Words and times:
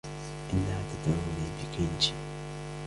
إنها 0.53 0.79
تدعوني 0.93 1.47
بكنجي. 1.59 2.13